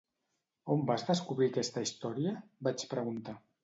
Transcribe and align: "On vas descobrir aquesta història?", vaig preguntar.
"On 0.75 0.81
vas 0.87 1.05
descobrir 1.11 1.51
aquesta 1.51 1.87
història?", 1.91 2.37
vaig 2.71 2.91
preguntar. 2.99 3.43